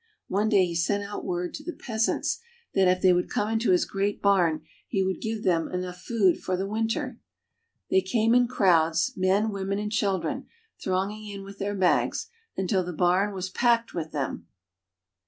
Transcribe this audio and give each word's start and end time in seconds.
One 0.29 0.49
day 0.49 0.65
he 0.65 0.73
sent 0.73 1.03
out 1.03 1.23
word 1.23 1.53
to 1.53 1.63
the 1.63 1.73
peasants 1.73 2.39
that, 2.73 2.87
if 2.87 3.03
they 3.03 3.13
would 3.13 3.29
come 3.29 3.49
into 3.49 3.69
his 3.69 3.85
great 3.85 4.19
barn, 4.19 4.63
he 4.87 5.03
would 5.03 5.21
give 5.21 5.43
them 5.43 5.65
244, 5.65 5.65
GERiMANY. 5.67 5.83
enough 5.83 6.01
food 6.37 6.43
for 6.43 6.57
the 6.57 6.65
winter. 6.65 7.19
They 7.91 8.01
came 8.01 8.33
in 8.33 8.47
crowds, 8.47 9.13
men, 9.15 9.51
women, 9.51 9.77
and 9.77 9.91
children, 9.91 10.47
thronging 10.83 11.27
in 11.29 11.43
with 11.43 11.59
their 11.59 11.75
bags, 11.75 12.31
until 12.57 12.83
the 12.83 12.93
barn 12.93 13.31
was 13.35 13.51
packed 13.51 13.93
with 13.93 14.11
them. 14.11 14.47